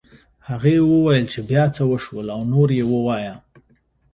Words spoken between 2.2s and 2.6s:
او